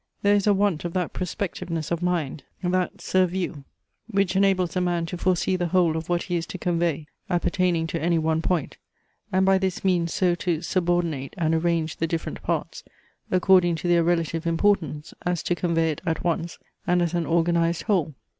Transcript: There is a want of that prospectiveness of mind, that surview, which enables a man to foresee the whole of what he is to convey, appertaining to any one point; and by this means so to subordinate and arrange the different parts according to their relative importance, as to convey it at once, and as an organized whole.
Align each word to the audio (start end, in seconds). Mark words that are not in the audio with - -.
There 0.23 0.33
is 0.33 0.47
a 0.47 0.53
want 0.55 0.83
of 0.83 0.93
that 0.93 1.13
prospectiveness 1.13 1.91
of 1.91 2.01
mind, 2.01 2.43
that 2.63 2.97
surview, 2.97 3.65
which 4.09 4.35
enables 4.35 4.75
a 4.75 4.81
man 4.81 5.05
to 5.05 5.17
foresee 5.19 5.55
the 5.55 5.67
whole 5.67 5.95
of 5.95 6.09
what 6.09 6.23
he 6.23 6.37
is 6.37 6.47
to 6.47 6.57
convey, 6.57 7.05
appertaining 7.29 7.85
to 7.85 8.01
any 8.01 8.17
one 8.17 8.41
point; 8.41 8.77
and 9.31 9.45
by 9.45 9.59
this 9.59 9.83
means 9.85 10.11
so 10.11 10.33
to 10.33 10.63
subordinate 10.63 11.35
and 11.37 11.53
arrange 11.53 11.97
the 11.97 12.07
different 12.07 12.41
parts 12.41 12.83
according 13.29 13.75
to 13.75 13.87
their 13.87 14.03
relative 14.03 14.47
importance, 14.47 15.13
as 15.23 15.43
to 15.43 15.53
convey 15.53 15.91
it 15.91 16.01
at 16.03 16.23
once, 16.23 16.57
and 16.87 17.03
as 17.03 17.13
an 17.13 17.27
organized 17.27 17.83
whole. 17.83 18.15